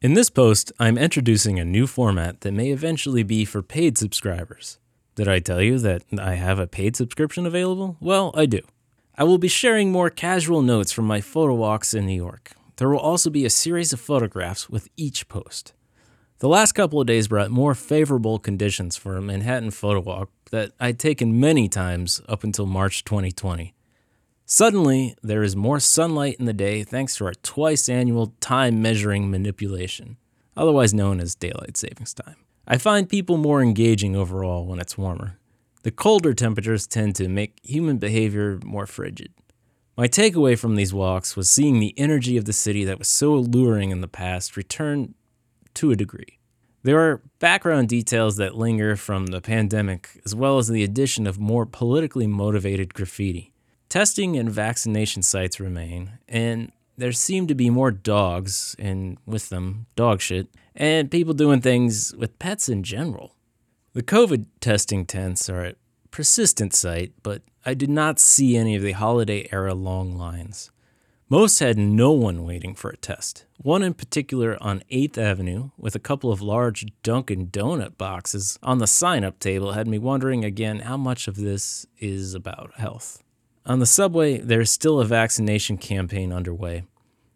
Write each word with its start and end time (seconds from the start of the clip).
In 0.00 0.14
this 0.14 0.30
post, 0.30 0.70
I'm 0.78 0.96
introducing 0.96 1.58
a 1.58 1.64
new 1.64 1.88
format 1.88 2.42
that 2.42 2.52
may 2.52 2.70
eventually 2.70 3.24
be 3.24 3.44
for 3.44 3.62
paid 3.62 3.98
subscribers. 3.98 4.78
Did 5.16 5.26
I 5.26 5.40
tell 5.40 5.60
you 5.60 5.80
that 5.80 6.04
I 6.16 6.34
have 6.34 6.60
a 6.60 6.68
paid 6.68 6.94
subscription 6.94 7.46
available? 7.46 7.96
Well, 7.98 8.30
I 8.36 8.46
do. 8.46 8.60
I 9.16 9.24
will 9.24 9.38
be 9.38 9.48
sharing 9.48 9.90
more 9.90 10.08
casual 10.08 10.62
notes 10.62 10.92
from 10.92 11.04
my 11.06 11.20
photo 11.20 11.54
walks 11.54 11.94
in 11.94 12.06
New 12.06 12.14
York. 12.14 12.52
There 12.76 12.88
will 12.88 13.00
also 13.00 13.28
be 13.28 13.44
a 13.44 13.50
series 13.50 13.92
of 13.92 13.98
photographs 13.98 14.70
with 14.70 14.88
each 14.96 15.26
post. 15.26 15.72
The 16.38 16.48
last 16.48 16.72
couple 16.72 17.00
of 17.00 17.08
days 17.08 17.26
brought 17.26 17.50
more 17.50 17.74
favorable 17.74 18.38
conditions 18.38 18.96
for 18.96 19.16
a 19.16 19.22
Manhattan 19.22 19.72
photo 19.72 19.98
walk 19.98 20.30
that 20.52 20.70
I'd 20.78 21.00
taken 21.00 21.40
many 21.40 21.68
times 21.68 22.22
up 22.28 22.44
until 22.44 22.66
March 22.66 23.02
2020. 23.02 23.74
Suddenly, 24.50 25.14
there 25.22 25.42
is 25.42 25.54
more 25.54 25.78
sunlight 25.78 26.36
in 26.40 26.46
the 26.46 26.54
day 26.54 26.82
thanks 26.82 27.16
to 27.16 27.26
our 27.26 27.34
twice 27.34 27.86
annual 27.86 28.32
time 28.40 28.80
measuring 28.80 29.30
manipulation, 29.30 30.16
otherwise 30.56 30.94
known 30.94 31.20
as 31.20 31.34
daylight 31.34 31.76
savings 31.76 32.14
time. 32.14 32.36
I 32.66 32.78
find 32.78 33.10
people 33.10 33.36
more 33.36 33.60
engaging 33.60 34.16
overall 34.16 34.64
when 34.64 34.78
it's 34.78 34.96
warmer. 34.96 35.38
The 35.82 35.90
colder 35.90 36.32
temperatures 36.32 36.86
tend 36.86 37.14
to 37.16 37.28
make 37.28 37.60
human 37.62 37.98
behavior 37.98 38.58
more 38.64 38.86
frigid. 38.86 39.34
My 39.98 40.08
takeaway 40.08 40.58
from 40.58 40.76
these 40.76 40.94
walks 40.94 41.36
was 41.36 41.50
seeing 41.50 41.78
the 41.78 41.92
energy 41.98 42.38
of 42.38 42.46
the 42.46 42.54
city 42.54 42.84
that 42.84 42.98
was 42.98 43.08
so 43.08 43.34
alluring 43.34 43.90
in 43.90 44.00
the 44.00 44.08
past 44.08 44.56
return 44.56 45.14
to 45.74 45.90
a 45.90 45.96
degree. 45.96 46.38
There 46.84 46.98
are 47.00 47.20
background 47.38 47.90
details 47.90 48.38
that 48.38 48.54
linger 48.54 48.96
from 48.96 49.26
the 49.26 49.42
pandemic, 49.42 50.22
as 50.24 50.34
well 50.34 50.56
as 50.56 50.68
the 50.68 50.84
addition 50.84 51.26
of 51.26 51.38
more 51.38 51.66
politically 51.66 52.26
motivated 52.26 52.94
graffiti. 52.94 53.52
Testing 53.88 54.36
and 54.36 54.50
vaccination 54.50 55.22
sites 55.22 55.58
remain, 55.58 56.18
and 56.28 56.72
there 56.98 57.12
seem 57.12 57.46
to 57.46 57.54
be 57.54 57.70
more 57.70 57.90
dogs, 57.90 58.76
and 58.78 59.16
with 59.24 59.48
them, 59.48 59.86
dog 59.96 60.20
shit, 60.20 60.48
and 60.74 61.10
people 61.10 61.32
doing 61.32 61.62
things 61.62 62.14
with 62.14 62.38
pets 62.38 62.68
in 62.68 62.82
general. 62.82 63.34
The 63.94 64.02
COVID 64.02 64.44
testing 64.60 65.06
tents 65.06 65.48
are 65.48 65.64
a 65.64 65.74
persistent 66.10 66.74
sight, 66.74 67.12
but 67.22 67.42
I 67.64 67.72
did 67.72 67.88
not 67.88 68.18
see 68.18 68.56
any 68.58 68.76
of 68.76 68.82
the 68.82 68.92
holiday 68.92 69.48
era 69.50 69.74
long 69.74 70.16
lines. 70.16 70.70
Most 71.30 71.58
had 71.60 71.78
no 71.78 72.12
one 72.12 72.44
waiting 72.44 72.74
for 72.74 72.90
a 72.90 72.96
test. 72.96 73.46
One 73.56 73.82
in 73.82 73.94
particular 73.94 74.56
on 74.60 74.82
8th 74.90 75.16
Avenue, 75.16 75.70
with 75.78 75.94
a 75.94 75.98
couple 75.98 76.30
of 76.30 76.42
large 76.42 76.86
Dunkin' 77.02 77.48
Donut 77.48 77.96
boxes 77.96 78.58
on 78.62 78.78
the 78.78 78.86
sign 78.86 79.24
up 79.24 79.38
table, 79.38 79.72
had 79.72 79.88
me 79.88 79.98
wondering 79.98 80.44
again 80.44 80.80
how 80.80 80.98
much 80.98 81.26
of 81.26 81.36
this 81.36 81.86
is 81.98 82.34
about 82.34 82.74
health. 82.76 83.22
On 83.68 83.80
the 83.80 83.86
subway, 83.86 84.38
there 84.38 84.62
is 84.62 84.70
still 84.70 84.98
a 84.98 85.04
vaccination 85.04 85.76
campaign 85.76 86.32
underway. 86.32 86.84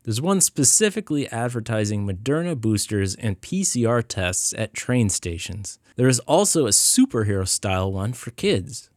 There's 0.04 0.22
one 0.22 0.40
specifically 0.40 1.28
advertising 1.28 2.06
Moderna 2.06 2.58
boosters 2.58 3.14
and 3.16 3.42
PCR 3.42 4.02
tests 4.02 4.54
at 4.56 4.72
train 4.72 5.10
stations. 5.10 5.78
There 5.96 6.08
is 6.08 6.20
also 6.20 6.64
a 6.66 6.70
superhero 6.70 7.46
style 7.46 7.92
one 7.92 8.14
for 8.14 8.30
kids. 8.30 8.88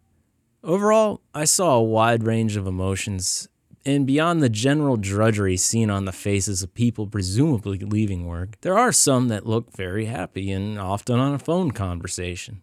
Overall, 0.64 1.20
I 1.34 1.44
saw 1.44 1.76
a 1.76 1.84
wide 1.84 2.24
range 2.24 2.56
of 2.56 2.68
emotions, 2.68 3.50
and 3.86 4.08
beyond 4.08 4.42
the 4.42 4.50
general 4.50 4.96
drudgery 4.96 5.58
seen 5.58 5.90
on 5.90 6.06
the 6.06 6.14
faces 6.14 6.64
of 6.64 6.74
people 6.74 7.06
presumably 7.06 7.80
leaving 7.80 8.26
work, 8.26 8.62
there 8.62 8.78
are 8.78 8.94
some 8.94 9.28
that 9.28 9.46
look 9.46 9.76
very 9.76 10.06
happy 10.06 10.54
and 10.54 10.80
often 10.80 11.20
on 11.20 11.34
a 11.34 11.40
phone 11.40 11.72
conversation. 11.72 12.62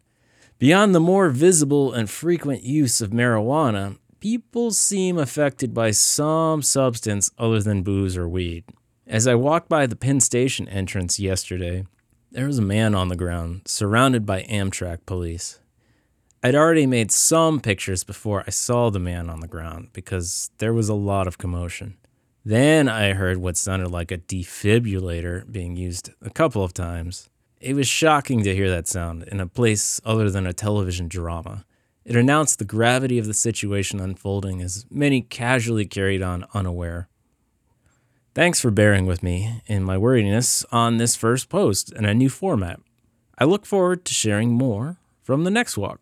Beyond 0.59 0.95
the 0.95 1.01
more 1.01 1.29
visible 1.29 1.93
and 1.93 2.09
frequent 2.09 2.63
use 2.63 3.01
of 3.01 3.11
marijuana, 3.11 3.99
people 4.23 4.71
seem 4.71 5.19
affected 5.19 5.75
by 5.75 5.91
some 5.91 6.63
substance 6.63 7.33
other 7.39 7.61
than 7.61 7.83
booze 7.83 8.17
or 8.17 8.29
weed. 8.29 8.63
As 9.05 9.27
I 9.27 9.35
walked 9.35 9.69
by 9.69 9.85
the 9.85 9.97
Penn 9.97 10.21
Station 10.21 10.69
entrance 10.69 11.19
yesterday, 11.19 11.87
there 12.31 12.47
was 12.47 12.57
a 12.57 12.63
man 12.63 12.95
on 12.95 13.09
the 13.09 13.17
ground, 13.17 13.63
surrounded 13.67 14.25
by 14.25 14.45
Amtrak 14.45 15.07
police. 15.07 15.59
I'd 16.41 16.55
already 16.55 16.87
made 16.87 17.11
some 17.11 17.59
pictures 17.59 18.05
before 18.05 18.45
I 18.47 18.51
saw 18.51 18.91
the 18.91 19.01
man 19.01 19.29
on 19.29 19.41
the 19.41 19.49
ground 19.49 19.89
because 19.93 20.53
there 20.59 20.73
was 20.73 20.89
a 20.89 20.95
lot 20.95 21.27
of 21.27 21.39
commotion. 21.39 21.97
Then 22.45 22.89
I 22.89 23.15
heard 23.15 23.39
what 23.39 23.57
sounded 23.57 23.89
like 23.89 24.13
a 24.13 24.19
defibrillator 24.19 25.51
being 25.51 25.75
used 25.75 26.11
a 26.21 26.31
couple 26.31 26.63
of 26.63 26.73
times. 26.73 27.29
It 27.61 27.75
was 27.75 27.89
shocking 27.89 28.45
to 28.45 28.55
hear 28.55 28.71
that 28.71 28.87
sound 28.87 29.25
in 29.25 29.41
a 29.41 29.49
place 29.49 30.01
other 30.05 30.31
than 30.31 30.47
a 30.47 30.53
television 30.53 31.09
drama. 31.09 31.65
It 32.05 32.17
announced 32.17 32.59
the 32.59 32.65
gravity 32.65 33.19
of 33.19 33.27
the 33.27 33.35
situation 33.35 34.01
unfolding 34.01 34.61
as 34.61 34.87
many 34.91 35.23
casually 35.23 35.87
carried 35.87 36.23
on 36.23 36.45
unaware. 36.53 37.09
Thanks 38.35 38.61
for 38.61 38.71
bearing 38.71 39.07
with 39.07 39.23
me 39.23 39.63
in 39.67 39.85
my 39.85 39.97
worriness 39.97 40.65
on 40.73 40.97
this 40.97 41.15
first 41.15 41.49
post 41.49 41.93
and 41.93 42.07
a 42.07 42.15
new 42.15 42.29
format. 42.29 42.81
I 43.39 43.45
look 43.45 43.67
forward 43.67 44.05
to 44.07 44.15
sharing 44.15 44.53
more 44.53 44.97
from 45.23 45.45
the 45.45 45.51
next 45.51 45.77
walk. 45.77 46.01